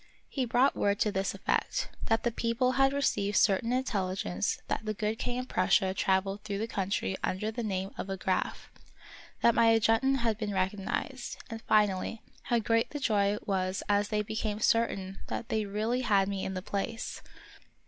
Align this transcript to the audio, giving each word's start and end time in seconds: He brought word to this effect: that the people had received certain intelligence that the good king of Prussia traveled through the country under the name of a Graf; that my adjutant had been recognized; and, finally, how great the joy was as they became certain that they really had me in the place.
He 0.27 0.45
brought 0.45 0.75
word 0.75 0.97
to 1.01 1.11
this 1.11 1.35
effect: 1.35 1.89
that 2.05 2.23
the 2.23 2.31
people 2.31 2.71
had 2.71 2.91
received 2.91 3.37
certain 3.37 3.71
intelligence 3.71 4.59
that 4.67 4.83
the 4.83 4.95
good 4.95 5.19
king 5.19 5.37
of 5.37 5.47
Prussia 5.47 5.93
traveled 5.93 6.41
through 6.41 6.57
the 6.57 6.65
country 6.67 7.15
under 7.23 7.51
the 7.51 7.61
name 7.61 7.91
of 7.99 8.09
a 8.09 8.17
Graf; 8.17 8.71
that 9.43 9.53
my 9.53 9.71
adjutant 9.75 10.21
had 10.21 10.39
been 10.39 10.55
recognized; 10.55 11.37
and, 11.51 11.61
finally, 11.61 12.23
how 12.45 12.57
great 12.57 12.89
the 12.89 12.99
joy 12.99 13.37
was 13.45 13.83
as 13.87 14.07
they 14.07 14.23
became 14.23 14.59
certain 14.59 15.19
that 15.27 15.49
they 15.49 15.67
really 15.67 16.01
had 16.01 16.27
me 16.27 16.45
in 16.45 16.55
the 16.55 16.63
place. 16.63 17.21